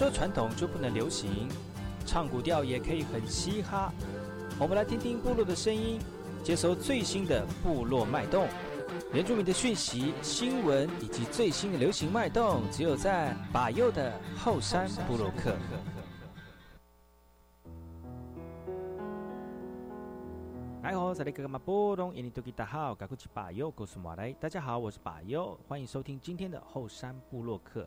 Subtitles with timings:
[0.00, 1.46] 说传统就不能流行，
[2.06, 3.92] 唱古调也可以很嘻哈。
[4.58, 6.00] 我们来听听部落的声音，
[6.42, 8.48] 接收最新的部落脉动、
[9.12, 15.54] 原住民的讯息、新闻以及最新的流行脉动，只有在把右的后山部落克。
[20.82, 24.32] 哎吼，这里哥哥们波动，印尼多吉大好，赶快去把右告诉马来。
[24.40, 27.86] 大家好，我是把右，欢迎收听今天的后山部落客。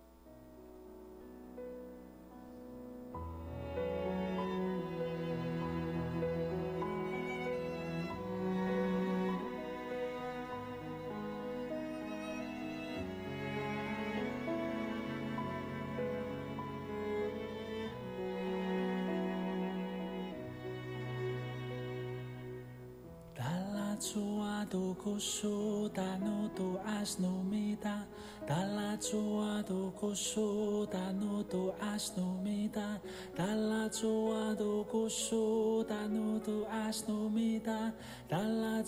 [25.21, 28.07] kosoda no to asnomeda
[28.47, 32.99] dalla joado kosoda no to asnomeda
[33.37, 37.93] dalla joado kosoda no to asnomeda
[38.27, 38.81] dalla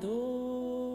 [0.00, 0.85] do.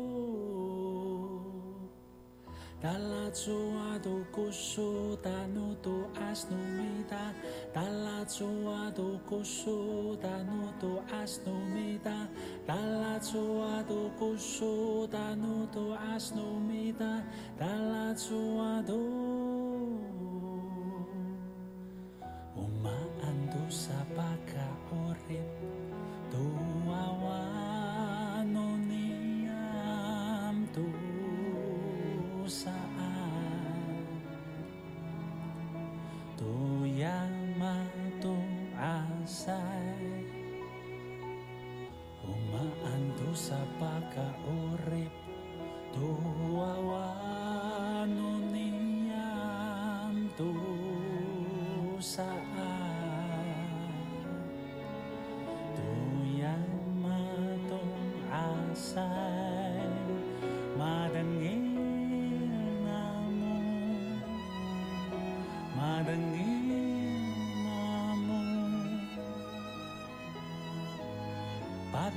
[4.02, 7.30] Do kusu tanu tu asnu mita
[7.76, 12.28] Dalla tua do kusu tanu tu asnu mita
[12.66, 15.68] Dalla tua do kusu tanu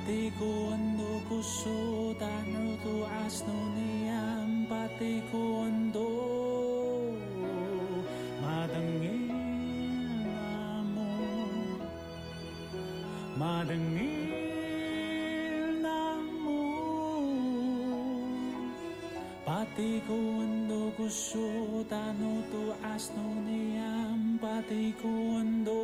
[0.04, 2.94] patikuando kuso tanur tu
[3.25, 6.09] asno niam patikuando
[8.42, 9.32] madangin
[10.76, 11.09] amo
[13.41, 14.12] madangin
[15.88, 16.60] amo
[19.48, 21.48] patikuando kuso
[21.88, 25.84] tanur tu asno niam patikuando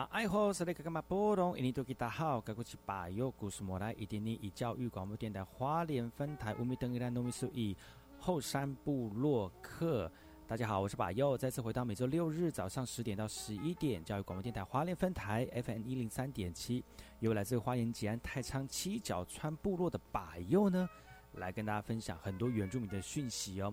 [0.00, 1.58] 那爱好是那个干嘛波动？
[1.58, 7.76] 印尼多吉大好，该过去把右故事莫来，一点你以教育广播电台花莲分台乌米登伊兰糯米苏以
[8.18, 10.10] 后山部落客。
[10.48, 16.82] 大家好，我是把右，再次回到每周六日早上十点到十一点，教育广播电台花莲分台 FM 一零三点七，
[17.18, 20.88] 由来自花莲吉安太仓七角川部落的把右呢。
[21.34, 23.72] 来跟大家分享很多原住民的讯息哦。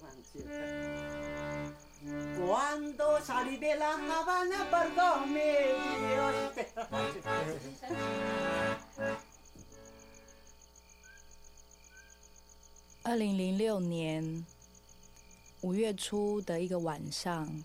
[0.00, 1.25] Các 走
[13.02, 14.44] 二零零六年
[15.62, 17.64] 五月初的一个晚上，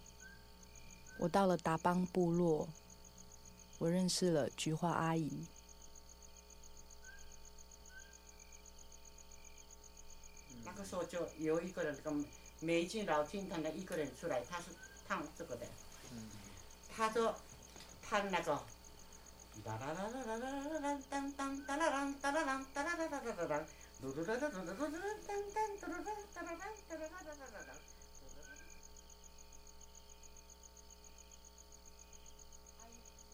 [1.17, 2.69] 我到了达邦部落，
[3.79, 5.45] 我认识了菊花阿姨。
[10.63, 12.01] 那个时候就有一个人，这
[12.61, 14.65] 个美金老金他的一个人出来，他是
[15.07, 15.65] 唱这个的，
[16.95, 17.35] 他说
[18.01, 18.61] 弹那个。
[19.65, 23.65] 哒啦啦啦啦啦啦啦当当哒啦啦哒啦啦哒啦啦啦啦啦。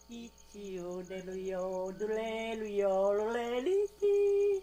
[0.08, 3.70] 一九的路哟，嘟嘞路哟，噜嘞哩
[4.00, 4.62] 哩，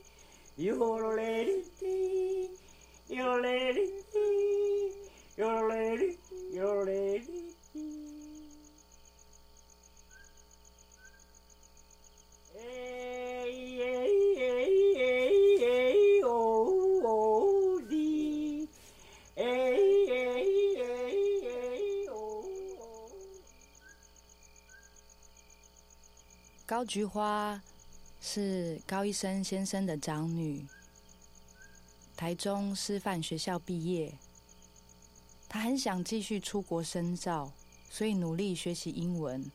[0.58, 2.58] 哟噜嘞哩哩，
[3.08, 3.92] 哟嘞哩哩，
[5.36, 6.18] 哟嘞哩，
[6.54, 7.46] 哟嘞哩哩。
[26.68, 27.62] 高菊花
[28.20, 30.66] 是高一生先生的长女，
[32.16, 34.18] 台中师范学校毕业。
[35.48, 37.52] 他很想继续出国深造，
[37.90, 39.52] 所以努力学习英文，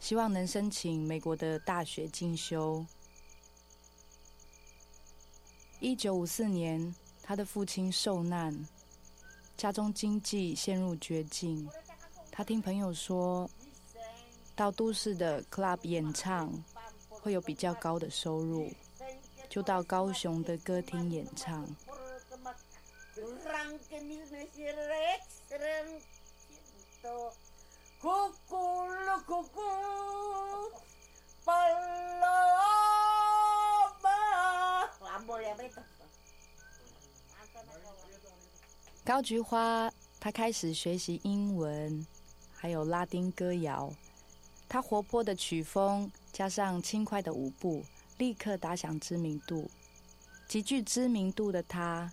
[0.00, 2.84] 希望能申请美国的大学进修。
[5.80, 8.66] 一九五四年，他的父亲受难，
[9.56, 11.68] 家中经济陷入绝境。
[12.30, 13.50] 他听朋友说。
[14.54, 16.52] 到都市的 club 演唱
[17.08, 18.70] 会有比较高的收入，
[19.52, 21.68] 就到高雄的歌厅演唱。
[39.04, 42.06] 高菊花，他开始学习英文，
[42.54, 43.92] 还有拉丁歌谣。
[44.66, 47.84] 他活泼的曲风加上轻快的舞步，
[48.22, 49.68] 立刻打响知名度。
[50.46, 52.12] 极具知名度的他，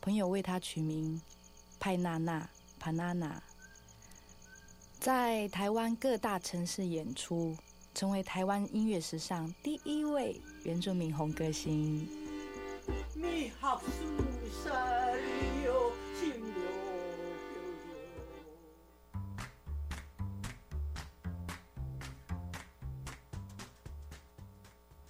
[0.00, 1.20] 朋友为他取名
[1.80, 2.48] 派娜娜
[2.80, 3.40] （Panana），
[5.00, 7.56] 在台湾各大城市演出，
[7.92, 12.08] 成为台湾音乐史上第一位原住民红歌星。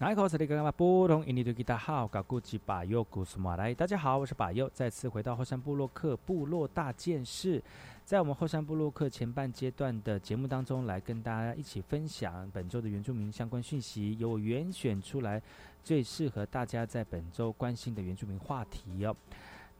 [0.00, 0.70] 一口是那个嘛？
[0.70, 3.74] 不同印尼多吉达好，搞古吉巴尤古斯马来。
[3.74, 7.60] 大家好，我是巴尤，再次回到后山部落克部落大件事。
[8.04, 15.42] 在我们后山部落克前半阶段的节目当中，来跟大家一起分享本周的原住民相关讯息，由我原选出来
[15.82, 19.14] 最适合大家在本周关心的原住民话题哦。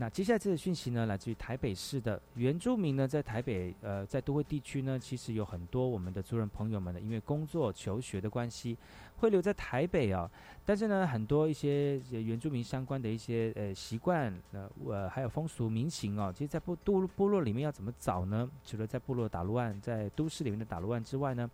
[0.00, 8.78] 那接下来这个讯息呢，来自于台北市的原住民呢，在台北呃，在都会地区呢，其实有很多我们的族人朋友们呢，因为工作求学的关系，
[9.16, 10.30] 会留在台北啊。
[10.64, 18.48] 但是呢，很多一些原住民相关的一些呃习惯呃呃，还有风俗民情哦，其实，在部部部落里面要怎么找呢？
[18.64, 21.50] 除了在部落打乱，在都市里面的打乱之外呢？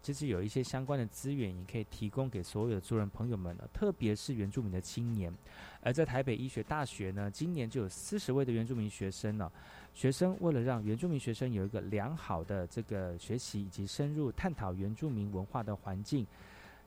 [0.00, 5.34] 其实有一些相关的资源，也可以提供给所有的族人朋友们呢，特别是原住民的青年。
[5.82, 9.50] 而在台北医学大学呢，今年就有四十位的原住民学生呢。
[9.94, 16.26] 学生为了让原住民学生有一个良好的这个学习以及深入探讨原住民文化的环境，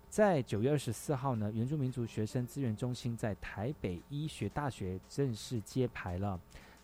[0.10, 6.40] 在九月二十四号呢，原住民族学生资源中心在台北医学大学正式揭牌了。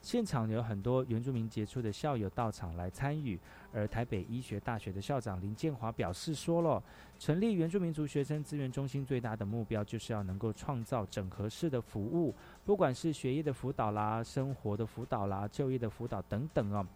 [0.08, 3.38] 现场有很多原住民杰出的校友到场来参与。
[3.74, 6.82] 而台北医学大学的校长林建华表示说了，
[7.20, 12.34] 成立原住民族学生资源中心最大的目标就是要能够创造整合式的服务，
[12.64, 16.88] 不管是学业的辅导啦、生活的辅导啦、就业的辅导等等哦，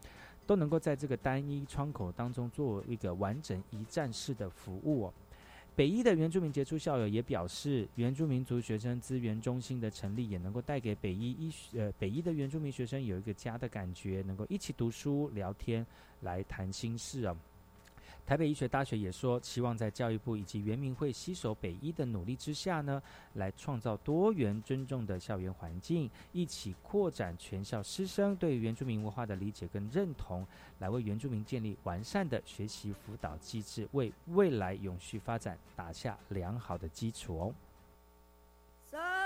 [0.47, 5.13] 都能够在这个单一窗口当中做一个完整一站式的服务哦。
[5.73, 15.85] 北医的原住民杰出校友也表示，原住民族学生资源中心的成立也能够带给北医医呃北医的原住民学生有一个家的感觉，能够一起读书聊天，
[16.19, 17.35] 来谈心事啊。
[18.25, 23.01] 台北医学大学也说，期望在教育部以及原民会携手北医的努力之下呢，
[23.33, 30.47] 来创造多元尊重的校园环境，一起扩展全校师生对原住民文化的理解跟认同，
[30.79, 39.20] 来为原住民建立完善的学习辅导机制，为未来永续发展打下良好的基础哦。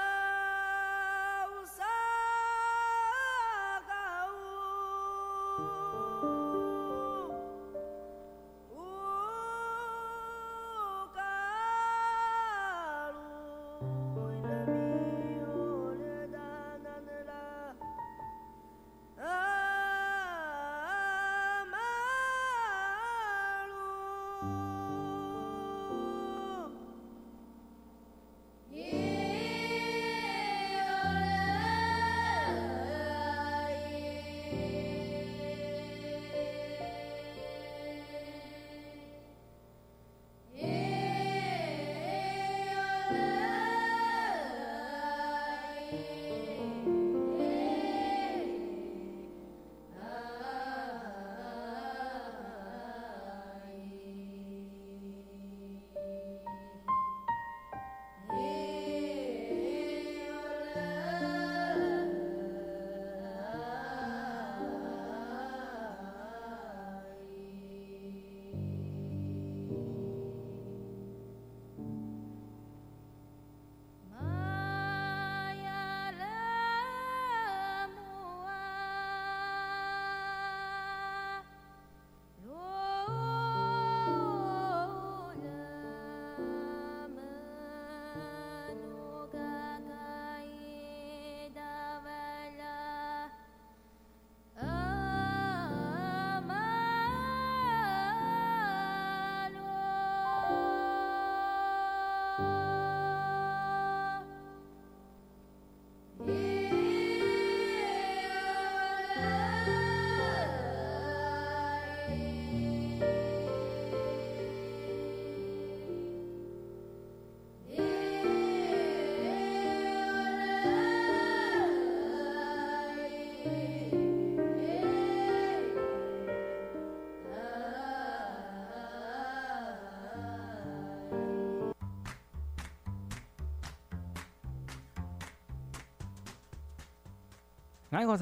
[137.95, 138.17] 大好，我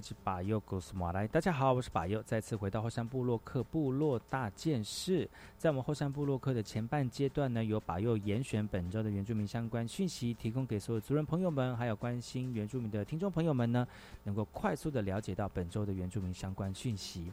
[0.00, 1.28] 是巴佑，古斯马来。
[1.28, 5.28] 大家好，我是巴佑，再次回到后山部落克部落大件事。
[5.58, 13.86] 在我们后山部落克的前半阶段呢，由巴佑严选本周的原住民相关讯息，提供给所有族人朋友们，还有关心原住民的听众朋友们呢，
[14.24, 17.30] 能够快速的了解到本周的原住民相关讯息。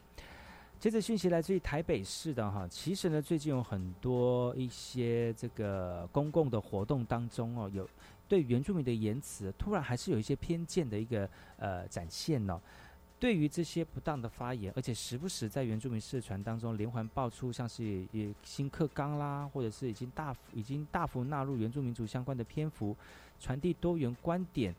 [0.78, 7.88] 这次讯息来自于台北市的哈，其实呢，最近有很多一些这个公共的活动当中哦，有。
[8.30, 12.60] 对原住民的言辞，突然还是有一些偏见的一个呃展现呢。
[13.18, 22.96] 对于这些不当的发言，而且时不时在原住民社团当中连环爆出，像是也新课纲啦，或者是已经大已经大幅纳入原住民族相关的篇幅，
[23.40, 24.72] 传递多元观点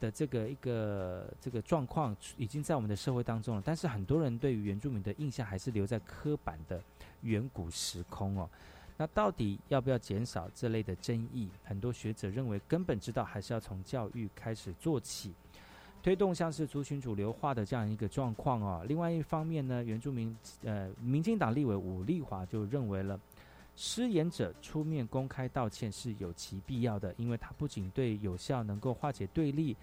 [0.00, 3.62] 的这个一个这个状况，已经在我们的社会当中了。
[3.64, 6.82] 但是很多人对于原住民的印象还是留在刻板的
[7.20, 8.48] 远古时空哦。
[8.96, 11.48] 那到底要不要减少这类的争议？
[11.64, 15.32] 很多学者认为，根本之道还是要从教育开始做起，
[16.00, 18.84] 推动像是族群主流化的这样一个状况哦。
[18.86, 23.18] 另外一方面呢，原住民呃，民进党立委武立华就认为了，
[23.74, 29.76] 失言者出面公开道歉是有其必要的，因为他不仅对有效能够化解对立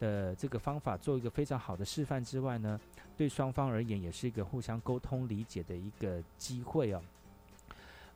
[0.00, 2.80] 的这个方法做一个非常好的示范之外呢，
[3.16, 7.00] 对双方而言也是一个互相沟通理解的一个机会哦。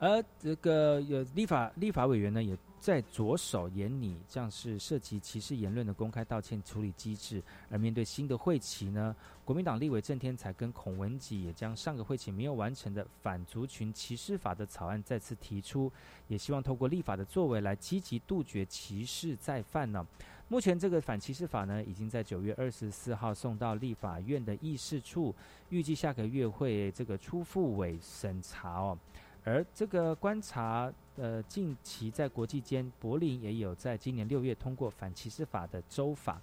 [0.00, 7.42] 而这个有立法立法委员呢，也在着手研拟，像是涉及歧视言论的公开道歉处理机制。
[7.68, 9.14] 而面对新的会期呢，
[9.44, 15.92] 国民党立委郑天才跟孔文吉也将上个会期没有完成的反族群歧视法的草案再次提出，
[16.28, 20.04] 也希望透过立法的作为来积极杜绝歧视再犯呢。
[20.48, 25.34] 目前这个反歧视法呢，已经在九月二十四号送到立法院的议事处，
[25.68, 28.98] 预计下个月会这个出复委审查哦。
[29.44, 36.40] 而这个观察，呃，近期在国际间，柏林也有在今年六月通过反歧视法的州法，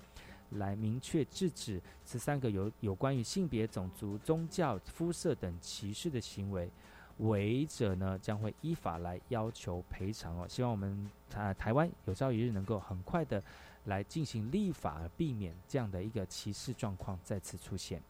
[0.52, 6.70] 来明确制止十三个有有关于性别、种族、宗教、肤色等歧视的行为，
[7.18, 10.48] 违者呢将会依法来要求赔偿哦。
[10.50, 13.42] 希望我们台台湾有朝一日能够很快的
[13.86, 18.02] 来进行立法，避免这样的一个歧视状况再次出现。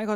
[0.00, 0.06] 大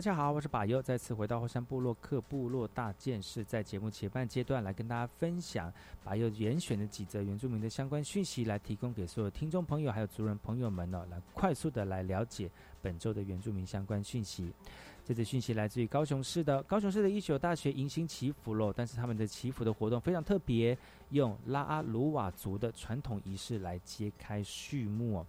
[0.00, 12.50] 家好，我是巴友，再次回到后山部落克部落大件事，在节目前半阶段来跟大家分享巴友严选的几则原住民的相关讯息，来提供给所有听众朋友还有族人朋友们呢，来快速的来了解
[12.82, 14.52] 本周的原住民相关讯息。
[15.04, 20.76] 这则讯息来自于高雄市的高雄市的一所大学迎新祈福喽，但是他们的祈福的活动非常特别，
[21.10, 25.24] 用拉阿鲁瓦族的传统仪式来揭开序幕。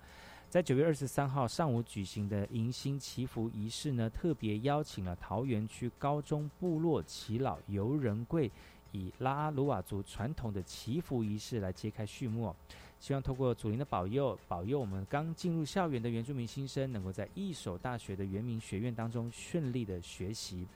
[0.51, 8.51] 在九月二十三号上午举行的迎新祈福仪式呢，特别邀请了桃园区高中部落耆老游人贵，
[8.91, 12.53] 以拉阿鲁瓦族传统的祈福仪式来揭开序幕。
[12.99, 20.67] 希望透过祖灵的保佑，保佑我们刚进入校园的原住民新生，能够在一所大学的原民学院当中顺利的学习。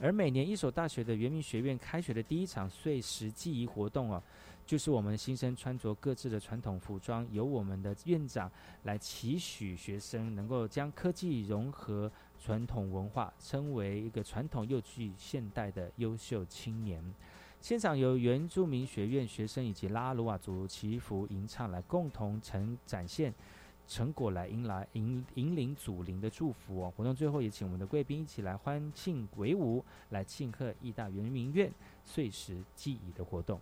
[0.00, 4.22] 而每年一所大学的原民学院开学的第一场岁时记忆活动啊。
[4.68, 8.52] 就是我们新生穿着各自的传统服装，由我们的院长
[8.82, 17.02] 来期许学生能够将科技融合传统文化，称为一个传统又具现代的优秀青年。
[17.62, 23.32] 现场由原住民学院学生以及拉鲁瓦族祈福吟唱来共同呈展现
[23.86, 26.92] 成果，来迎来引引领祖灵的祝福哦。
[26.94, 31.72] 活动最后也请我们的贵宾一起来欢庆鬼舞，来庆贺义大圆明院
[32.04, 33.58] 岁时记忆的活动。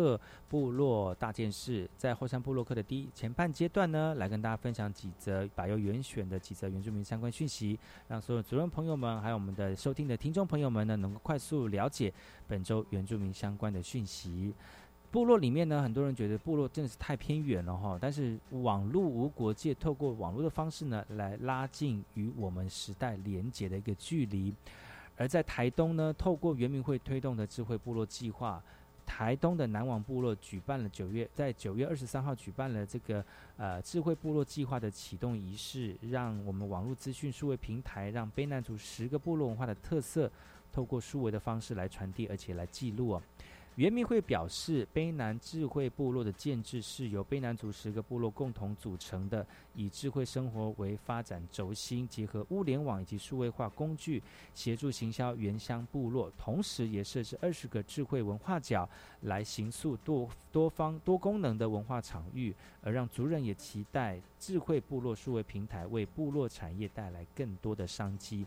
[0.00, 12.10] 各部落大件事，在后山部落克的第一前半阶段呢，来跟大家分享几则把由原选的几则原住民相关讯息，让所有族人朋友们，还有我们的收听的听众朋友们呢，能够快速了解
[12.48, 14.54] 本周原住民相关的讯息。
[15.10, 24.54] 部落里面呢，很多人觉得部落真的是太偏远了哈，但是网络无国界，透过网络的方式呢，来拉近与我们时代连结的一个距离。
[25.18, 28.62] 而在台东呢，透过原民会推动的智慧部落计划。
[29.12, 33.22] 台东的南王部落举办了九月，在九月二十三号举办了这个
[33.56, 40.30] 呃智慧部落计划的启动仪式，让我们网络资讯数位平台，让卑南族十个部落文化的特色，
[40.72, 43.22] 透过数位的方式来传递，而且来记录哦。
[43.76, 54.22] 原民会表示，卑南智慧部落的建制是由卑南族十个部落共同组成的，以智慧生活为发展轴心，结合物联网以及数位化工具，
[54.54, 58.86] 协助行销原乡部落，同时也设置二十个智慧文化角，
[59.22, 68.46] 来形塑多多方多功能的文化场域，而让族人也期待智慧部落数位平台，为部落产业带来更多的商机。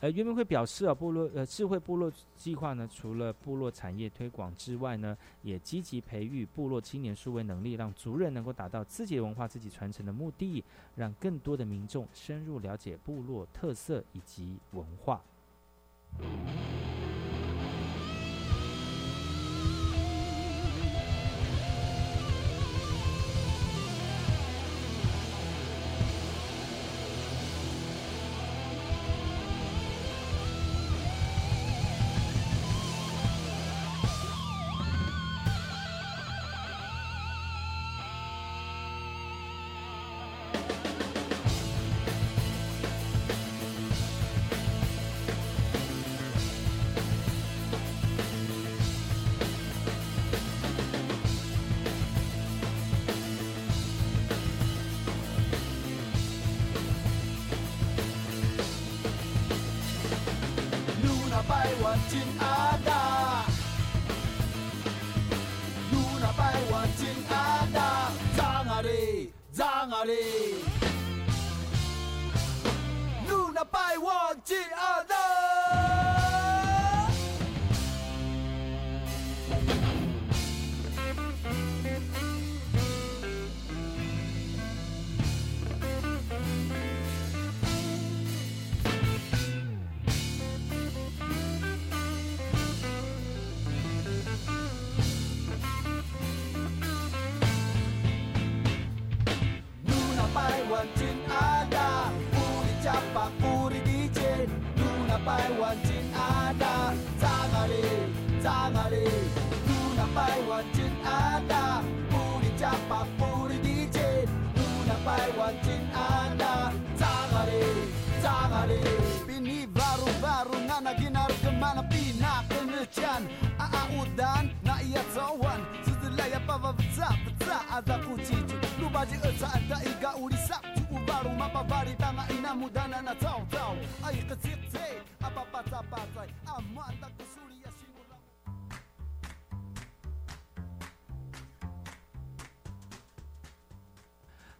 [0.00, 10.64] 而原民会表示啊，部落呃智慧部落计划呢，除了部落产业推广之外呢，也积极培育部落青年数位能力，让族人能够达到自己的文化、自己传承的目的，
[10.96, 15.22] 让更多的民众深入了解部落特色以及文化。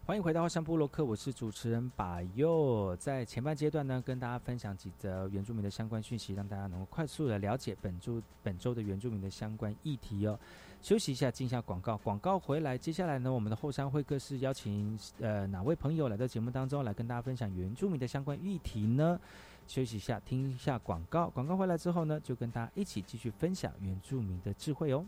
[0.06, 2.94] 欢迎回到后山部落克，我是主持人把佑。
[2.96, 10.38] 在前半阶段呢，跟大家分享几则原住民的相关讯息，让大家能够快速的了解本周本周的原住民的相关议题哦。
[10.84, 19.18] 休息一下，进一下广告，广告回来，接下来呢，我们的后山会客室邀请呃哪位朋友来到节目当中来跟大家分享原住民的相关议题呢？
[19.66, 25.02] 休息一下，听一下广告，广告回来之后呢，就跟大家一起继续分享原住民的智慧哦。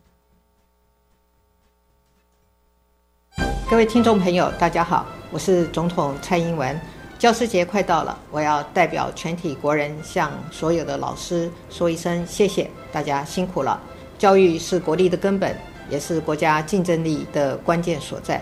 [3.69, 6.75] 各位听众朋友，大家好，我是总统蔡英文。
[7.19, 13.79] 教师节快到了，我要代表全体国人向所有的老师说一声谢谢，大家辛苦了。
[14.19, 15.55] 教育是国力的根本，
[15.91, 18.41] 也是国家竞争力的关键所在。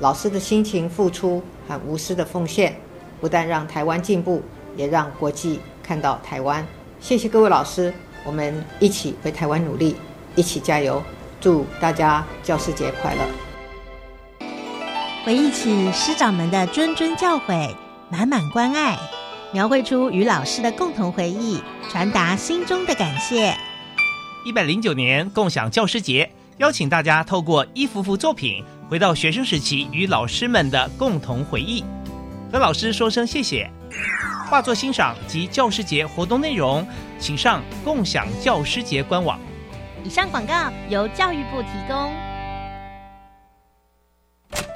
[0.00, 2.76] 老师的辛勤付出和无私的奉献，
[3.20, 4.42] 不但让台湾进步，
[4.76, 6.64] 也让国际看到台湾。
[7.00, 7.92] 谢谢各位老师，
[8.24, 9.96] 我们一起为台湾努力，
[10.34, 11.02] 一起加油。
[11.40, 14.46] 祝大家教师节快乐！
[15.24, 17.74] 回忆起师长们的谆谆教诲，
[18.10, 18.96] 满满关爱，
[19.52, 21.60] 描绘出与老师的共同回忆，
[21.90, 23.54] 传达心中的感谢。
[24.46, 31.84] 一百零九年共享教师节，邀请大家透过一幅幅作品，回到学生时期与老师们的共同回忆，
[32.52, 33.68] 和老师说声谢谢。
[34.48, 36.86] 画作欣赏及教师节活动内容，
[37.18, 39.36] 请上共享教师节官网。
[40.04, 42.35] 以上广告由教育部提供。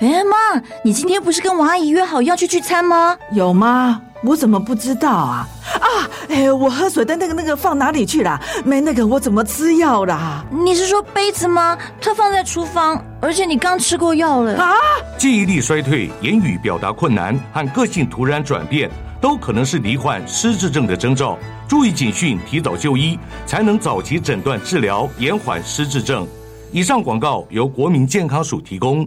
[0.01, 3.19] 哎妈，你今天不是跟王阿姨约好要去聚餐吗？
[3.33, 4.01] 有吗？
[4.25, 5.47] 我怎么不知道啊？
[5.75, 8.41] 啊，哎，我喝水的那个那个放哪里去了？
[8.65, 10.43] 没那个我怎么吃药啦？
[10.51, 11.77] 你是说杯子吗？
[12.01, 14.73] 它放在厨房，而且你刚吃过药了啊！
[15.19, 21.37] 记忆力衰退、言语表达困难和个性突然转变，都可能是罹患失智症的征兆。
[21.69, 26.27] 注意警讯，提早就医，才能早期诊断治疗，延缓失智症。
[26.73, 29.07] 以上广告由国民健康署提供。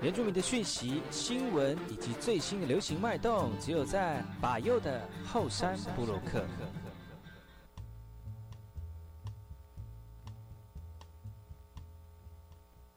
[0.00, 6.44] 原住民的讯息、新闻以及最新的流行脉动，只有在把右的后山部落克。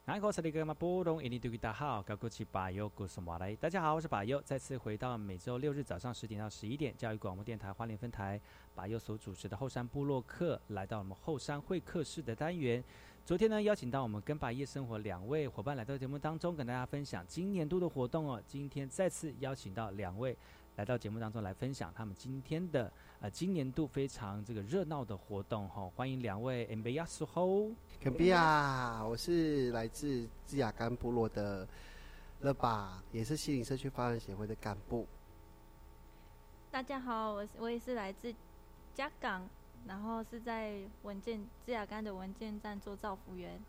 [0.05, 0.19] 大
[3.69, 8.39] 家好，我是把右，再次回到每周六日早上十点到十一点，教育广播电台花莲分台
[8.73, 12.83] 把右所主持的后山部落客，来到我们后山会客室的单元。
[13.25, 18.39] 昨天呢，邀请到我们跟把夜生活两位伙伴来到节目当中，跟大家分享今年度的活动哦。
[18.45, 20.37] 今天再次邀请到两位。
[20.75, 31.67] 来到节目当中来分享他们今天的呃今年度非常这个热闹的活动哈，欢迎两位 M B 亚苏吼，肯比亚，我是来自智雅干部落的
[32.41, 35.07] 乐巴，也是西林社区发展协会的干部。
[36.69, 38.31] 大家好，我我也是来自
[38.93, 39.49] 嘉港，
[39.87, 43.59] 然后是在文件芝雅干的文件站做造福员。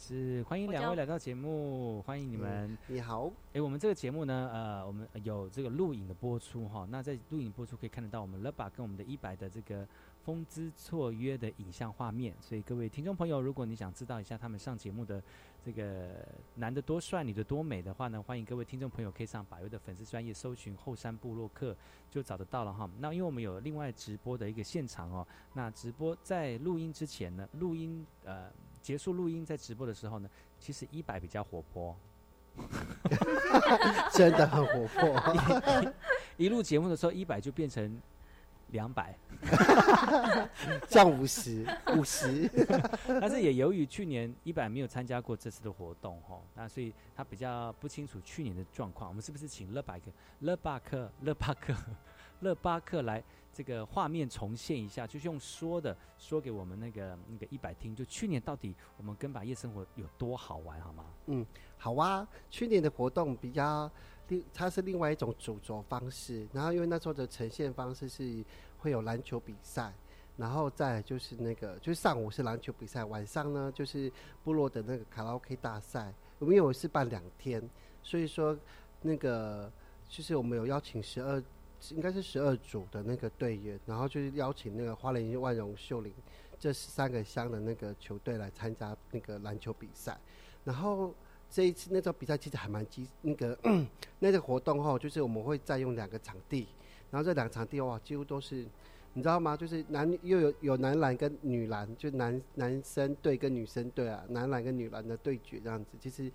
[0.00, 2.78] 是欢迎两位来到节目，欢迎你们。
[2.86, 6.86] 你好，哎，我们这个节目呢，呃，我们有这个录影的播出哈。
[6.88, 9.84] 那在录影播出可以看得到我们 Leba 跟我们的一百的这个
[10.24, 12.32] 风姿绰约的影像画面。
[12.40, 15.20] 所以各位听众朋友，如果你想知道一下他们上节目的
[15.68, 16.08] 这个
[16.54, 21.76] 男的多帅，女的多美的话呢，欢迎各位听众朋友可以上百位的粉丝专业搜寻后山部落客
[22.10, 22.88] 就找得到了哈。
[23.00, 28.50] 那因为我们有另外直播的一个现场哦，那直播在录音之前呢，录音呃。
[28.80, 31.94] 结束录音，在直播的时候呢，其实一百比较活泼，
[34.14, 35.92] 真的很活泼。
[36.38, 38.00] 一录节目的时候，一百就变成
[38.68, 39.16] 两百，
[40.88, 42.48] 降五十，五十。
[43.20, 49.08] 但是也由于去年一百没有参加过这次的活动哈，那所以他比较不清楚去年的状况。
[49.08, 51.74] 我们是不是请乐百克、乐巴克、乐巴克、
[52.40, 53.22] 乐 巴克来？
[53.50, 57.96] 这个画面重现一下，就是用说的说给我们那个那个一百听。
[57.96, 61.04] 就去年到底我们跟把夜生活有多好玩，好吗？
[61.26, 61.44] 嗯，
[61.76, 62.28] 好啊。
[62.50, 63.90] 去年的活动比较
[64.28, 66.46] 另，它是另外一种主轴方式。
[66.52, 68.44] 然后因为那时候的呈现方式是
[68.78, 69.92] 会有篮球比赛，
[70.36, 74.10] 然后再就是那个就是上午是篮球比赛，晚上呢就是
[74.44, 76.12] 部落的那个卡拉 OK 大赛。
[76.38, 77.62] 我们有是办两天，
[78.02, 78.56] 所以说
[79.02, 79.70] 那个
[80.08, 81.42] 就是我们有邀请十二。
[81.90, 86.12] 应该是十二组的那个队员，然后就是邀请那个花莲万荣秀林
[86.58, 90.18] 这三个乡的那个球队来参加那个篮球比赛。
[90.64, 91.14] 然后
[91.50, 93.58] 这一次那场比赛其实还蛮激，那个
[94.20, 96.68] 那个活动后，就是我们会再用两个场地，
[97.10, 98.66] 然后这两个场地哇，几乎都是
[99.14, 99.56] 你知道吗？
[99.56, 106.30] 就是男又有有男篮跟女篮，就男男生队跟女生队啊，男篮跟女篮的对决这样子，其实。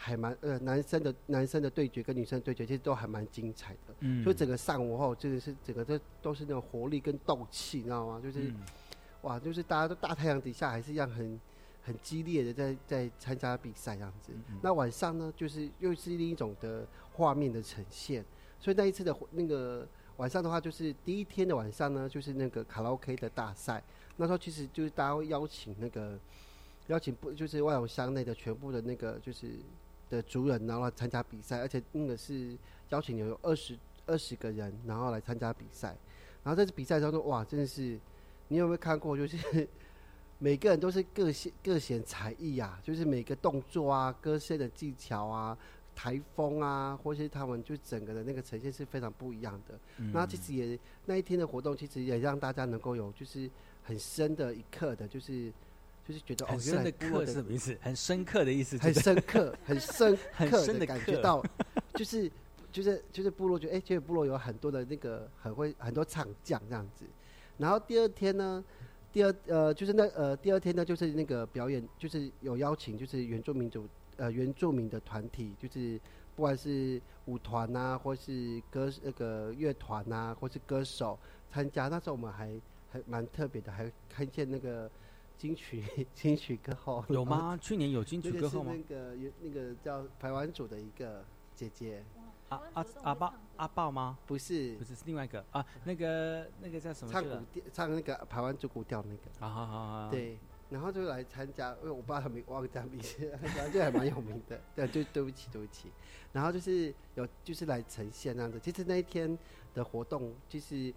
[0.00, 8.20] 还蛮呃，男生的男生的对决跟女生的对决其实都还蛮精彩的，嗯，所以整个上午后真的是整个都都是那种活力跟斗气，你知道吗？
[8.22, 8.54] 就是，
[9.22, 11.40] 哇，就是大家都大太阳底下还是一样很
[11.88, 14.32] 很激烈的在在参加比赛这样子。
[14.62, 18.24] 那晚上呢，就是又是另一种的画面的呈现。
[18.60, 23.82] 所以那一次的那个晚上的话，就是第一天的晚上呢，就是那个卡拉 OK 的大赛。
[24.18, 26.18] 那时候其实就是大家会邀请那个
[26.88, 29.52] 邀请不就是万永乡内的全部的那个就是。
[30.10, 32.56] 的族人，然后来参加比赛，而且那个是
[32.88, 35.88] 邀请有二十二十个人，然后来参加比赛。
[36.42, 38.00] 然后在这比赛当中，哇，真的是，
[38.48, 39.14] 你有没有看过？
[39.14, 39.68] 就是
[40.38, 45.56] 每个人都是各显各显才艺啊，就是每个动作啊、歌声的技巧啊、
[45.94, 49.78] 台风啊，或是他们就整个的那个呈现是非常不一样的。
[50.12, 53.50] 那其实也那一天的活动，其实也让大家能够有就是
[53.82, 55.52] 很深的一刻的，就是。
[56.06, 57.76] 就是觉得很深的刻是什么意思？
[57.82, 61.44] 很深刻的意思，很深刻，很深刻的感觉到，
[61.92, 62.32] 就是
[62.72, 67.04] 就是就是部落觉得哎，觉得部落有很多的那个很会很多唱将这样子。
[67.58, 68.64] 然后第二天呢，
[69.12, 76.00] 第二呃就是那呃第二天呢就是那个表演，就是有邀请就是原住民族呃原住民的团体，就是
[76.36, 81.18] 不管是舞团呐，或是歌那个乐团呐，或是歌手
[81.50, 81.88] 参加。
[81.88, 84.90] 那时候我们还还蛮特别的，还看见那个。
[85.38, 87.56] 金曲 金曲歌后有吗？
[87.62, 88.74] 去年有金曲歌后吗？
[88.74, 92.02] 那个有那个叫台湾组的一个姐姐，
[92.48, 94.18] 阿阿阿豹阿豹吗？
[94.26, 97.12] 不是，不是是另外一个啊，那个那个叫什么？
[97.12, 99.46] 唱古调，唱那个台湾族古调那个。
[99.46, 100.10] 啊好好好。
[100.10, 100.38] 对，
[100.70, 104.60] 然后就来参加，因为我爸他没忘记他名字， 反正就还蛮有名的。
[104.74, 105.90] 对，就对不起对不起。
[106.32, 108.58] 然后就是有就是来呈现那样子。
[108.60, 109.38] 其实那一天
[109.74, 110.92] 的活动，就是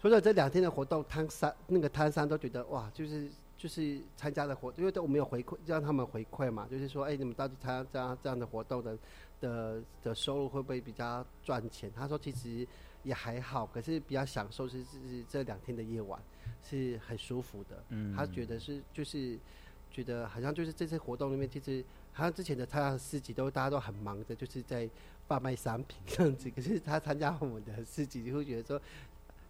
[0.00, 3.30] 除了这两天的活动，汤山那个汤山都觉得哇，就是。
[3.58, 6.68] 就是参加的活，因为都我们有回馈，让他们回馈嘛。
[6.70, 8.96] 就是说，哎，你们到底参加这样这样的活动的
[9.40, 11.90] 的的收入会不会比较赚钱？
[11.94, 12.66] 他说，其实
[13.02, 16.20] 也还好，可是比较享受是是这两天的夜晚
[16.62, 17.82] 是很舒服的。
[17.90, 19.38] 嗯他觉得是就是
[19.90, 24.88] 觉得好像就是这次活动里面，其实好像之前的参加市集都大家都很忙的，就是在
[25.28, 26.50] 贩卖商品这样子。
[26.50, 28.80] 可是他参加我们的市集，就会觉得说，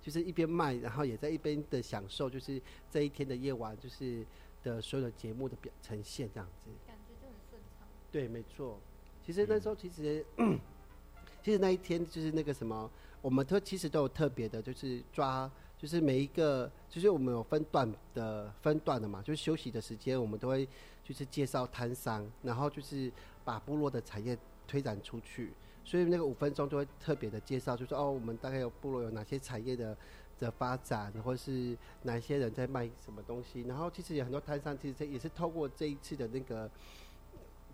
[0.02, 4.24] 就是一边卖，然后也在一边的享受，就是这一天的夜晚，就是
[4.62, 6.70] 的所有的节目的表呈现这样子。
[6.86, 7.88] 感觉就很顺畅。
[8.10, 8.78] 对，没错。
[9.26, 10.24] 其实那时候其实，
[11.42, 12.88] 其实那一天就是那个什么，
[13.20, 20.64] 我们都其实都有特别的，就是抓，就是每一个，就是我们有分段的分段的嘛，就是休息的时间，我们都会
[21.02, 23.10] 就是介绍摊商，然后就是
[23.44, 25.52] 把部落的产业推展出去。
[25.84, 29.96] 所以那个五分钟就会特别的介绍，就说哦，我们大概有部落有哪些产业的
[30.38, 33.62] 的发展，或是哪些人在卖什么东西。
[33.62, 36.70] 然后其实有很多摊商，其实这也是透过这一次的那个。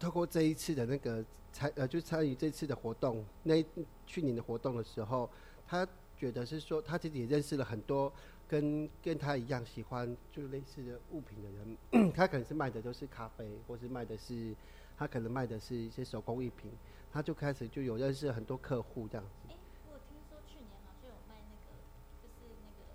[0.02, 3.64] 透过这一次的那个参呃，就参与这次的活动，那
[4.04, 5.30] 去年的活动的时候，
[5.64, 5.86] 他
[6.16, 8.12] 觉得是说，他自己也认识了很多
[8.48, 14.52] 跟跟他一样喜欢就类似的物品的人， 他可能是卖的都是咖啡，或是卖的是
[14.98, 16.68] 他可能卖的是一些手工艺品，
[17.12, 19.30] 他就开始就有认识很多客户这样子。
[19.50, 19.54] 哎，
[19.88, 21.78] 我听说去年好像有卖那个，
[22.20, 22.90] 就是那个，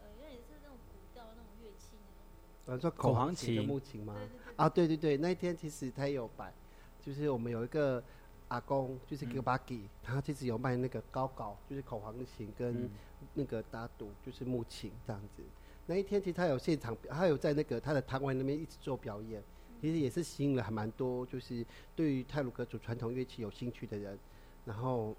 [0.00, 2.72] 呃，有点是那种古调那种乐器那种。
[2.72, 4.16] 呃，说口簧口簧琴的琴木琴吗？
[4.60, 6.52] 啊，对对对，那一天其实他也有摆，
[7.00, 8.02] 就是我们有一个
[8.48, 9.30] 阿公，就是嗯。
[9.30, 12.90] G i b a g i 他其实有卖那个高高，就是口簧琴跟嗯。
[13.34, 15.42] 那个打赌，就是木琴这样子。
[15.86, 19.42] 那一天其实他有现场，他有在那个他的摊位那边一直做表演，
[19.80, 21.64] 其实也是吸引了还蛮多，就是
[21.96, 24.18] 对于泰鲁格族传统乐器有兴趣的人，
[24.66, 25.16] 然后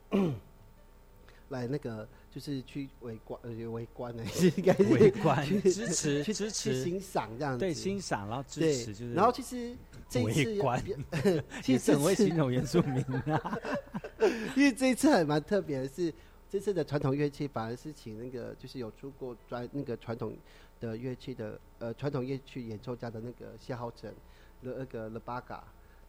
[1.51, 4.23] 来那个就是去围观，呃，围观呢，
[4.57, 5.45] 应该是围观。
[5.45, 6.73] 去支持去支持。
[6.73, 9.75] 去欣赏这样子，对欣赏然后支持就是然后其实
[10.09, 10.43] 这一次
[11.61, 13.59] 其实 很会形容原住民啊。
[14.55, 16.13] 因为这一次还蛮特别的是，
[16.49, 20.35] 这次的传统乐器反而是请那个就是有出过专那个传统
[20.79, 24.13] 的乐器的呃传统乐器演奏家的那个谢浩辰，
[24.61, 25.63] 那那个 l 巴嘎，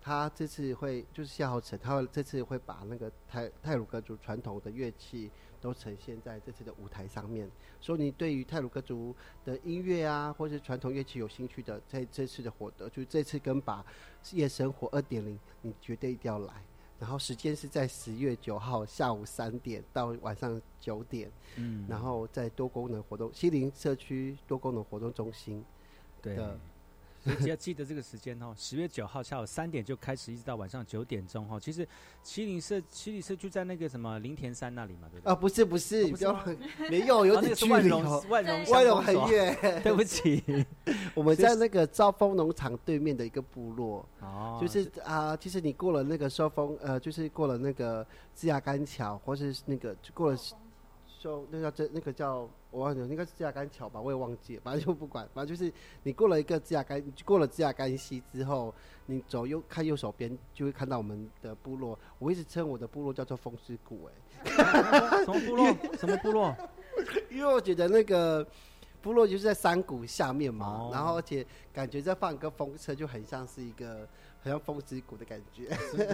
[0.05, 5.31] 他这次会就是夏侯成，他会这次会把那个泰泰鲁格族传统的乐器
[5.61, 7.49] 都呈现在这次的舞台上面。
[7.81, 13.85] 所以你对于泰鲁格族的音乐啊，或是传统乐器有兴趣的，在这次的活动，就是这次跟把
[14.33, 16.53] 夜生活二点零，你绝对一定要来。
[16.99, 25.65] 然后时间是在十月九号下午三点到晚上九点，嗯然后在多功能活动西林社区多功能活动中心
[26.21, 26.59] 对的，
[27.23, 31.61] 所以只要记得这个时间哦， 十月九号下午三点就开始，一直到晚上九点钟哦。
[31.61, 31.87] 其实
[32.25, 35.33] 麒麟社麒麟社就在那个什么林田山那里嘛，对不对？
[35.33, 36.07] 啊，不是不是，
[36.91, 40.43] 没有有点距离哦，万荣万荣很远， 对不起，
[41.14, 44.59] 我们在那个兆丰农场对面的一个部落，哦。
[44.61, 50.39] 就是啊，其实你过了那个寿丰，呃，就是过了那个枝桠干桥，或是那个就过了
[51.23, 58.75] 寿，那叫这那个叫我忘记了，应该是枝桠干桥吧，我也忘记了，反正就不管，反正就是你过了一个枝桠干，过了枝桠干溪之后，
[59.07, 64.11] 你走右看右手边就会看到我们的部落，我一直称我的部落叫做风之谷，
[64.45, 65.77] 哎，什么部落？
[65.97, 66.53] 什么部落？
[67.31, 68.45] 因为我觉得那个
[69.01, 74.09] 部落就是在山谷下面嘛，哦然后而且感觉在放一个风车，就很像是一个
[74.43, 75.68] 很像风之谷的感觉。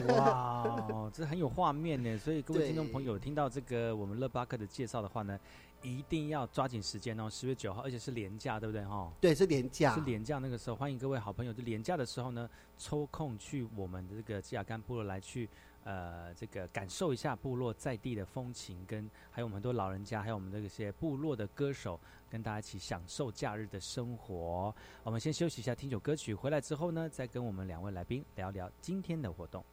[0.08, 2.18] 哇哦，这很有画面呢。
[2.18, 5.40] 所以各位听众朋友听到这个我们乐巴克的介绍的话呢，
[5.82, 9.10] 一定要抓紧时间哦，十月九号，而且是连假，对不对哈？
[9.18, 15.48] 对，是廉价是连假那个时候，欢迎各位好朋友，就连假的时候呢，抽空去我们的这个基亚干部落来去。
[15.84, 21.98] 呃，这个感受一下部落在地的风情，跟还有我们很多老人家，还有我们这些部落的歌手，
[22.28, 24.74] 跟大家一起享受假日的生活。
[25.02, 29.64] 我们先休息一下，听首歌曲，回来之后呢，再跟我们两位来宾聊聊今天的活动。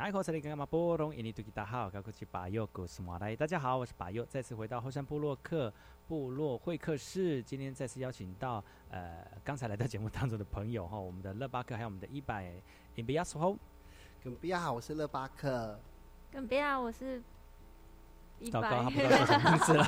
[0.00, 0.12] 大家
[3.58, 5.70] 好，我是巴佑，再次回到后山部落客
[6.08, 7.42] 部落会客室。
[7.42, 12.50] 今天再次邀请到呃刚才来到节目当中的朋友哈，我们的乐巴克还有我们的一百
[12.94, 13.54] 伊比亚苏吼。
[14.24, 15.78] 跟比亚好，我是乐巴克。
[16.30, 17.22] 跟比亚我是
[18.38, 19.84] 一糟糕，百他不知道 叫什么名字了。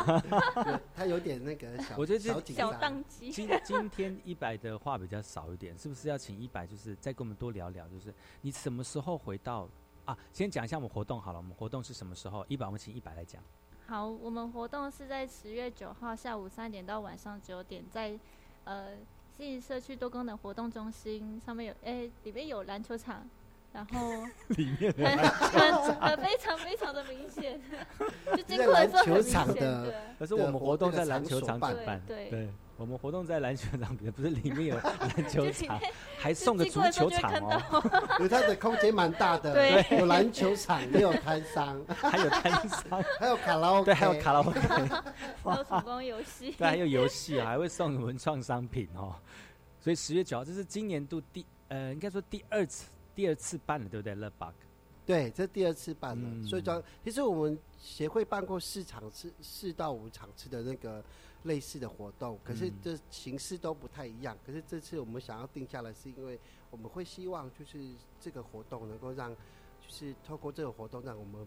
[0.94, 9.66] 他有点那个小，我觉得这小紧张小宕机今今天一百的话比较少一点，是不是要请一百，就是再跟我们多聊聊，就是你什么时候回到
[10.04, 10.16] 啊？
[10.32, 12.44] 先讲一下我们活动好了，我们活动是什么时候？
[12.48, 13.42] 一百，我们请一百来讲。
[13.86, 18.18] 好，我们活动是在十月九号下午三点到晚上九点，在
[18.64, 18.96] 呃
[19.36, 23.28] 新营社区多功能活动中心上面有，哎、里面有篮球场，
[23.72, 24.10] 然后
[24.56, 27.60] 里面很很很非常非常的明显，
[28.36, 29.46] 就经过的时候很明显。
[29.54, 34.76] 对可是我们活动在篮球场举办，对对我们活动在篮球场比，不是里面有
[35.16, 35.78] 篮球场
[36.18, 37.82] 还送个足球场哦，
[38.18, 39.98] 因为它的空间蛮大的， 对。
[39.98, 49.14] 有篮球场，也有摊商，还有摊商，还有卡拉 OK，对，还有卡拉 OK，还有手工游戏，对，还有游戏，还会送文创商品哦。
[49.80, 54.14] 所以十月九号，这是今年度第呃，应该说第二次第二次办了，对不对？
[54.14, 54.54] 乐 bug，
[55.04, 56.44] 对，这第二次办了，嗯。
[56.44, 61.02] 所以讲其实我们协会办过四场次、四到五场次的那个
[61.44, 64.36] 类似的活动，可是嗯这形式都不太一样。
[64.46, 66.38] 可是这次我们想要定下来，是因为
[66.70, 67.78] 我们会希望就是
[68.20, 71.46] 这个活动能够让，就是透过这个活动让我们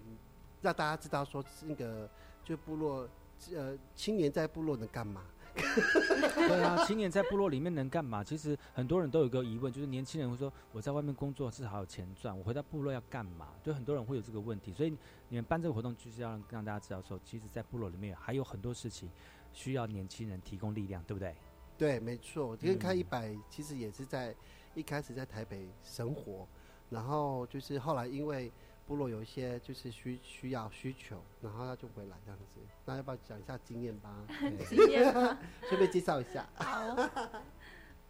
[0.61, 2.09] 让大家知道说那个
[2.43, 3.07] 就部落
[3.53, 5.23] 呃青年在部落能干嘛。
[5.55, 8.21] 对啊，青年在部落里面能干嘛？
[8.21, 13.53] 其实很多人都有一个疑问，就是年轻人会说我在外面工作至少有钱赚，我回到部落要干嘛？
[13.63, 14.89] 就很多人会有这个问题，所以
[15.29, 19.09] 你们办这个活动就是要让让大家知道说，其实，在部落里面还有很多事情
[19.55, 21.33] 需要年轻人提供力量，对不对？
[21.77, 24.35] 对，没错，因为开嗯一百其实也是在
[24.73, 26.45] 一开始在台北生活，
[26.89, 28.51] 然后就是后来因为
[28.85, 32.59] 部落有一些就是需需要需求，然后他就回来这样子。
[32.85, 34.13] 那要不要讲一下经验吧？
[34.69, 36.47] 经验吗顺便介绍一下。
[36.55, 37.09] 好，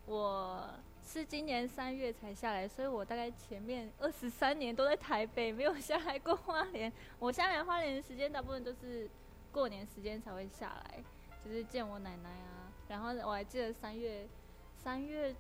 [0.06, 0.70] 我
[1.04, 6.92] 是今年三月才下来，所以我大概前面二十三年都在台北，没有下来过花莲。
[7.20, 9.10] 我下来花莲的时间大部分都是
[9.52, 11.04] 过年时间才会下来，
[11.46, 12.74] 就是见我奶奶啊。
[12.88, 14.28] 然后我还记得三月
[14.76, 15.34] 三月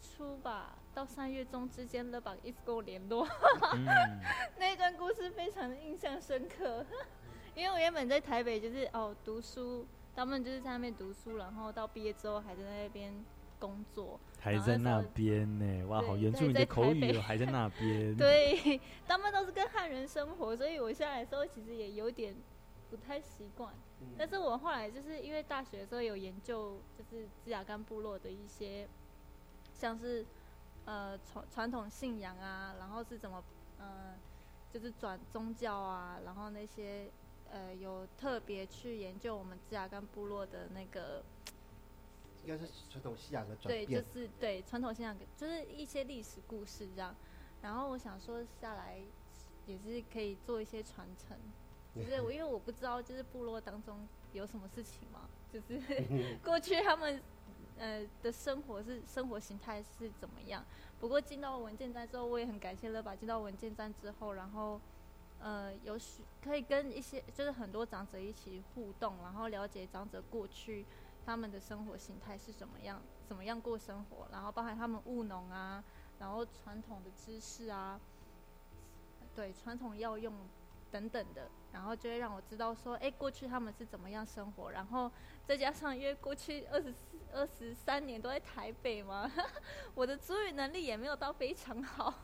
[0.00, 3.26] 初吧，到三月中之间，乐宝一直跟我联络，
[3.74, 3.86] 嗯
[4.58, 6.84] 那一段故事非常的印象深刻。
[7.54, 13.14] 因为我原本在台北就是哦读书，他们就是在那边读书，然后到毕业之后还在那边
[13.58, 18.14] 工作，还在那边呢，哇，好原住民的口语哦，还在那边。
[18.18, 22.34] 对，他们都是跟汉人生活，所以我下来的时候其实也有点
[22.90, 23.72] 不太习惯。
[24.18, 28.88] 但是我后来就是因为大学的时候有研究，就是芝雅干部落的一些，
[29.72, 30.24] 像是
[30.84, 33.42] 呃传传统信仰啊，然后是怎么
[33.78, 34.14] 呃
[34.72, 37.10] 就是转宗教啊，然后那些
[37.50, 41.22] 呃有特别去研究我们芝雅干部落的那个
[42.44, 44.02] 应该是传统信仰的转对，就。
[44.02, 47.14] 是对传统信仰，就是一些历史故事这样。
[47.62, 49.00] 然后我想说下来
[49.66, 51.38] 也是可以做一些传承，
[51.94, 55.78] 就是我因为我不知道就是部落当中有什么事情嘛，就是
[56.44, 57.22] 过去他们
[57.78, 60.64] 呃的生活是生活形态是怎么样。
[61.00, 63.14] 不过进到文件站之后，我也很感谢乐吧。
[63.14, 64.80] 进到文件站之后，然后
[65.40, 70.84] 呃有许可以跟一些就是很多长者一起互动，然后了解长者过去
[71.26, 75.84] 他们的生活形态是怎么样，怎么样过生活，然后包含他们务农啊，
[76.18, 78.00] 然后传统的知识啊，
[79.34, 80.32] 对传统药用
[80.94, 85.10] 等等的，然后就会让我知道说，哎，过去他们是怎么样生活，然后
[85.44, 89.28] 再加上因为过去二十四、二十三年都在台北嘛，
[89.96, 92.14] 我的主语能力也没有到非常好，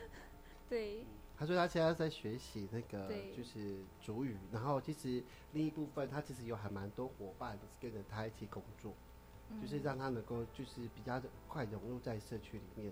[0.70, 1.04] 对，
[1.36, 3.06] 他说他现在在学习那个
[3.36, 8.94] 就是主语，然后其实另一部分他其实有还蛮多伙伴跟着他一起工作，
[9.60, 12.90] 就是嗯让他能够就是比较快融入在社区里面。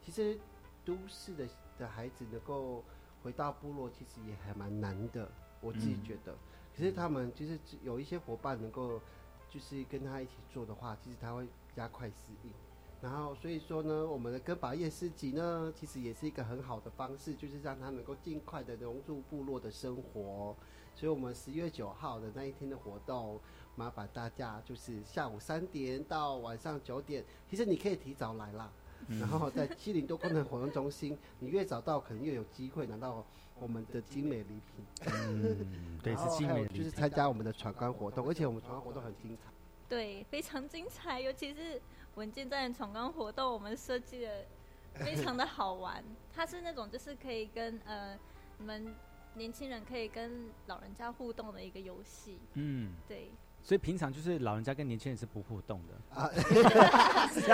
[0.00, 0.38] 其实
[0.86, 1.46] 都市的
[1.78, 2.82] 的孩子能够
[3.24, 5.26] 回到部落，其实也还蛮难的，
[5.62, 6.36] 我自己嗯觉得。
[6.76, 9.00] 可是他们就是有一些伙伴能够
[9.48, 12.52] 就是跟他一起做的话，其实他会加快适应。
[13.00, 20.54] 然后所以说呢，我们的根拔夜市集呢，其实也是一个很好的方式，就是让他能够尽快的融入部落的生活。
[20.94, 23.40] 所以我们十月九号的那一天的活动，
[23.74, 28.70] 麻烦大家就是下午三点到晚上九点，其实你可以提早来啦。
[29.08, 33.24] 嗯然后在七零多功能活动中心，你越早到，可能越有机会拿到
[33.58, 34.84] 我们的精美礼品。
[35.06, 39.50] 嗯对然后是精还有就是参加我们的闯关活动，而且我们闯关活动很精彩。
[39.88, 41.80] 对，非常精彩，尤其是
[42.14, 44.46] 文件站闯关活动，我们设计的
[44.94, 46.02] 非常的好玩。
[46.32, 48.18] 它是那种就是可以跟呃
[48.58, 48.94] 你们
[49.34, 52.38] 年轻人可以跟老人家互动的一个游戏。
[52.54, 53.30] 嗯，对。
[53.64, 56.30] 所以平常就是老人家跟年轻人是不互动的 啊，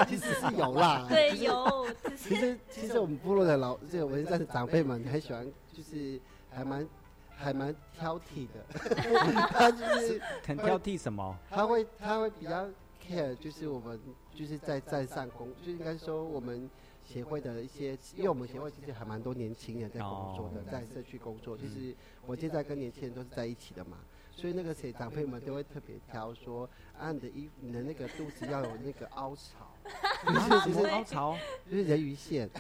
[0.09, 1.07] 其实是有啦。
[1.09, 1.87] 对，有。
[2.17, 6.89] 其实其实我们部落的老这个文山的长辈们很喜欢，就是还蛮
[7.29, 8.67] 还蛮挑剔的。
[9.55, 11.39] 他就是很挑剔什么？
[11.49, 12.69] 他会他会比较
[13.01, 13.99] care，就是我们
[14.35, 16.69] 就是在站上工，就应该说我们
[17.07, 21.57] 协会的一些，因为我们协会其实还蛮多年轻人在工作的，在社区工作。
[21.57, 21.95] 其实
[22.27, 23.97] 我现在跟年轻人都是在一起的嘛。
[24.35, 26.69] 所以那个谁长辈们都会特别挑说，
[26.99, 29.75] 啊，你的衣服，你的那个肚子要有那个凹槽，
[30.27, 31.37] 就是就是凹槽，
[31.71, 32.49] 就是人鱼线。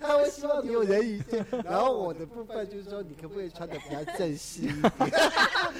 [0.00, 4.92] 他会希望你有人鱼线，然后我的部分就是说，你可不可以穿的比较正式一点？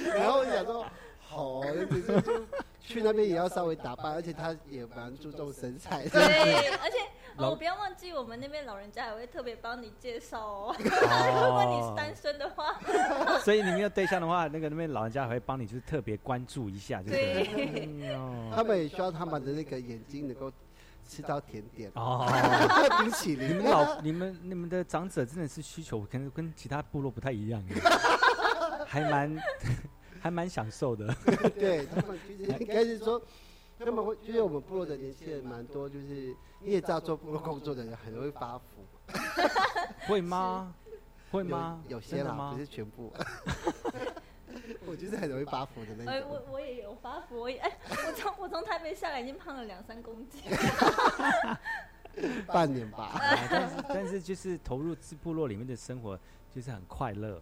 [0.15, 0.85] 然后我想说，
[1.19, 2.45] 好，就是就
[2.79, 6.07] 去那边也要稍微打扮，而且他也蛮注重身材。
[6.07, 6.21] 对，
[6.77, 6.97] 而且。
[7.37, 10.75] 哦，不要忘记，我们那边老人家也会特别帮你介绍哦。
[10.79, 12.75] 如果你是单身的话，
[13.39, 18.15] 所以你没有对象的话，那个那边老人家还会帮你，就是特别关注一下，对不对？
[18.53, 20.51] 他们也需要他们的那个眼睛能够
[21.07, 22.27] 吃到甜点哦，
[23.01, 23.49] 冰淇淋。
[23.49, 27.63] 你们老、你们、你们的长者真的是需求，可能跟其他部落不太一样，
[28.85, 29.37] 还蛮
[30.19, 31.13] 还蛮享受的。
[31.57, 33.21] 对他们其实应该是说。
[33.85, 38.85] 他们会，就是我们部落的年轻人蛮多，就是你也知道做部落工作的人很容易发福，
[40.07, 40.73] 会吗？
[41.31, 41.81] 会吗？
[41.87, 43.11] 有些啦，不是全部。
[44.85, 46.13] 我就是很容易发福的那种。
[46.13, 50.41] 哎，我我也有发福，我也哎，我从我从台北下来已经胖了两三公斤。
[52.45, 53.17] 半年吧。
[53.49, 56.19] 但是但是就是投入部落里面的生活，
[56.53, 57.41] 就是很快乐。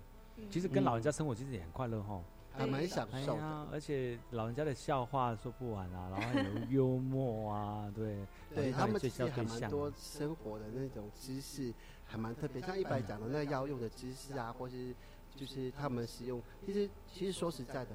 [0.50, 2.22] 其实跟老人家生活其实也很快乐哈。
[2.52, 11.74] 还蛮享受的，而且老人家的笑话说不完啊，然后有幽默啊， 对，对他们其实还蛮多生活的那种知识，
[12.06, 12.62] 还蛮特别。
[12.62, 14.94] 像一百讲的那个要用的知识啊，或是
[15.36, 17.92] 就是他们使用，其实其实说实在的，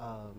[0.00, 0.32] 嗯，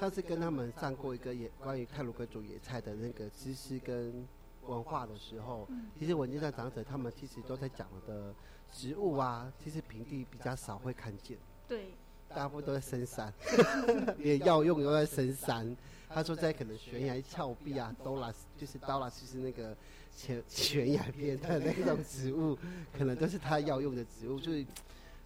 [0.00, 4.26] 上次跟他们上过一个野关于泰鲁格族野菜的那个知识跟
[4.62, 8.32] 文化的时候，其实文件上长者他们其实都在讲的
[8.70, 11.36] 植物啊，其实平地比较少会看见。
[11.68, 11.92] 对。
[12.34, 13.32] 大部分都在深山，
[14.18, 15.76] 连药 用都在深山。
[16.14, 19.74] 他说在可能悬崖峭壁啊，刀拉就是刀拉，就是那个
[20.14, 22.58] 悬悬崖边的那种植物，
[22.96, 24.38] 可能都是他要用的植物。
[24.38, 24.62] 就是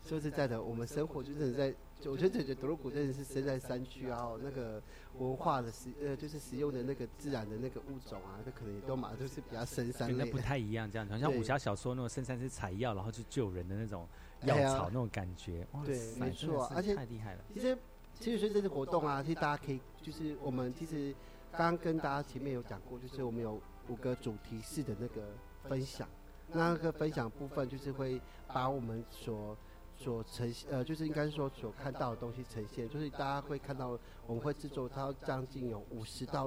[0.09, 1.74] 说实在的，我们生活就是在，
[2.05, 4.82] 我觉得觉得德鲁古真的是生在山区啊，那个
[5.18, 10.24] 文化的使呃就是使用的那个自然的那个物种啊，那可能也都嘛都是比较深山类。
[10.24, 14.07] 那不太一样，这样好像武侠小说那种深山是采药然后去救人的那种。
[14.42, 17.44] 药草那种感觉，对，没错，而且太厉害了。
[17.55, 17.76] 其实，
[18.20, 21.12] 其实说这次活动啊，其实大家可以，就是我们其实
[21.53, 25.22] 刚刚跟大家前面有讲过，就是我们有五个主题式的那个
[25.66, 26.07] 分享，
[26.49, 29.57] 那个分享部分就是会把我们所
[29.97, 36.47] 所呈现，呃，就是应该说所看到的东西呈现，就是大家会看到我们会制作它将近有五十到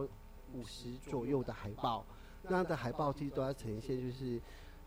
[0.53, 2.05] 五十左右的海报，
[2.43, 4.39] 那样的海报其实都要呈现就是。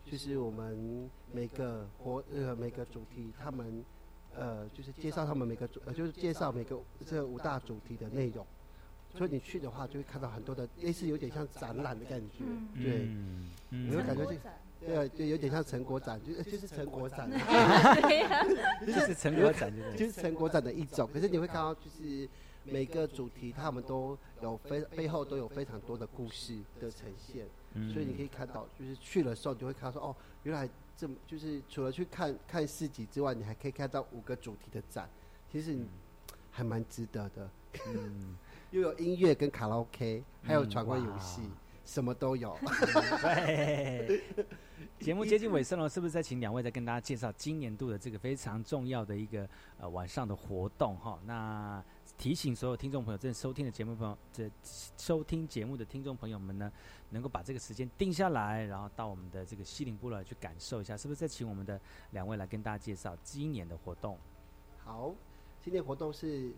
[0.05, 3.81] 就是我们每个活呃每个主题，他们
[4.35, 8.45] 呃就是介绍他们每个主呃就是介绍每个这五大主题的内容，
[9.15, 12.43] 所以你去的话就会看到很多的类似有点像展览的感觉，
[12.75, 13.07] 对，
[13.69, 14.33] 你会感觉就
[14.85, 17.29] 对，就有点像成果展，就就是成果展，
[18.85, 21.09] 就是成果展， 就是成果展的一种。
[21.13, 22.27] 可是你会看到就是
[22.63, 27.47] 每个主题他们都有非背后都有非常多的故事的呈现。
[27.91, 35.09] 所以你可以看到，就是去的时候，你就会看到说，哦，原来这么就是除了去看看市集之外，你还可以看到五个主题的展，
[35.51, 35.75] 其实
[36.51, 37.49] 还蛮值得的。
[37.87, 38.37] 嗯，
[38.69, 41.41] 又有音乐跟卡拉 OK，还有闯关游戏，
[41.93, 42.57] 什么都有。
[43.21, 44.23] 对。
[44.99, 51.19] 节目接近尾声了，是不是再请两位再跟大家介绍今年度的这个非常重要的一个呃晚上的活动哈？
[51.25, 51.83] 那。
[52.15, 54.49] 提醒所有听众朋友，正收听的节目朋友，这
[54.97, 56.71] 收听节目的听众朋友们呢，
[57.09, 61.19] 能够把这个时间定下来，然后到我们的这个西林部落去感受一下，是不是？
[61.19, 61.81] 再请我们的
[62.11, 64.17] 两位来跟大家介绍今年的活动。
[64.85, 65.13] 好，
[65.59, 66.53] 今年活动是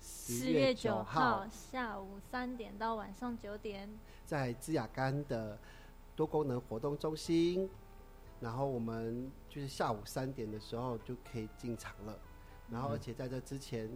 [0.00, 3.88] 四月九号下午三点到晚上九点，
[4.26, 5.58] 在芝雅干的
[6.14, 7.68] 多功能活动中心，
[8.40, 12.18] 然后我们就是下午三点的时候就可以进场了，
[12.70, 13.90] 然后而且在这之前。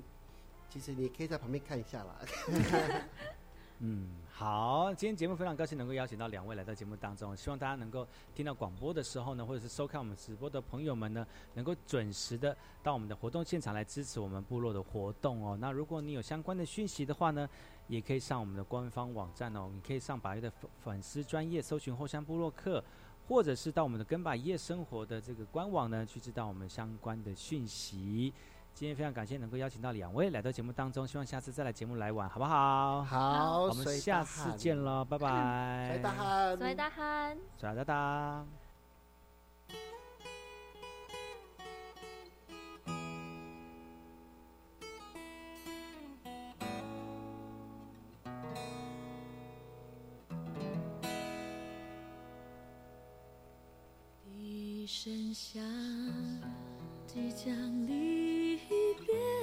[0.68, 2.18] 其实你可以在旁边看一下啦。
[3.80, 4.08] 嗯，
[4.44, 11.24] 好，今天节目非常高兴能够邀请到两位来到节目当中，希望大家能够听到广播的时候呢，或者是收看我们直播的朋友们呢，
[11.54, 15.56] 能够准时的到我们的活动现场来支持我们部落的活动哦。
[15.60, 17.48] 那如果你有相关的讯息的话呢，
[17.86, 22.82] 也可以上我们的官方网站哦，你可以上百越的粉粉丝专业搜寻后山部落客，
[23.28, 28.32] 或者是到我们的跟百夜生活的这个官网呢，去知道我们相关的讯息。
[28.74, 33.04] 今天非常感谢能够邀请到两位来到节目当中，希望下次再来节目来玩，好不好？
[33.04, 35.90] 好，我们下次见喽，拜拜。
[35.92, 38.44] 水大汉，水大汉，水大大。
[54.24, 55.62] 一声响，
[57.14, 57.54] 即将
[57.86, 58.56] 离
[59.04, 59.41] 别。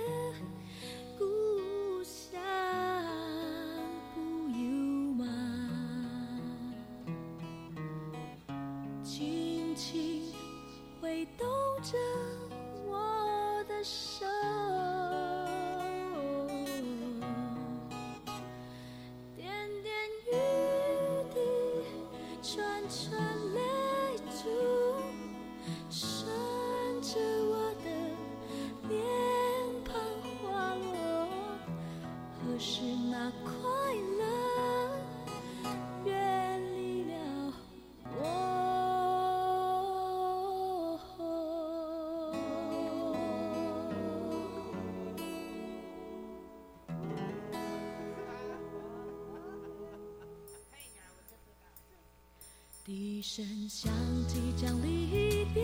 [53.19, 53.91] 笛声响，
[54.29, 55.61] 即将离别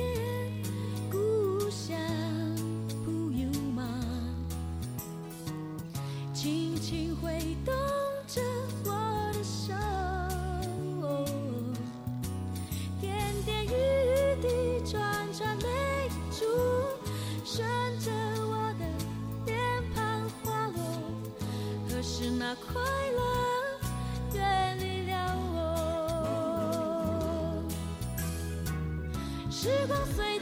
[1.09, 1.17] 故
[1.69, 1.97] 乡，
[3.05, 3.87] 不由吗？
[6.33, 7.73] 轻轻挥动
[8.27, 8.41] 着
[8.83, 8.91] 我
[9.31, 9.73] 的手，
[12.99, 13.69] 点点雨
[14.41, 16.43] 滴串串泪珠，
[17.45, 17.65] 顺
[18.01, 18.11] 着
[18.49, 18.85] 我的
[19.45, 19.57] 脸
[19.93, 20.77] 庞滑落。
[21.87, 22.81] 可是那快
[29.65, 30.34] 时光隧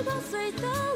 [0.00, 0.04] 我。
[0.04, 0.89] 时光隧道。